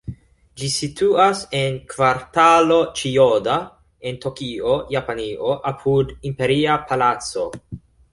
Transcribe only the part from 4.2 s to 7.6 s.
Tokio, Japanio, apud Imperia Palaco.